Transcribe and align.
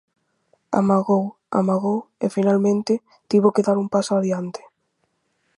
Amagou, 0.79 1.23
amagou 1.59 1.99
e 2.23 2.25
finalmente 2.35 2.93
tivo 3.29 3.47
que 3.55 3.65
dar 3.67 3.77
un 3.83 3.87
paso 3.95 4.11
adiante. 4.15 4.61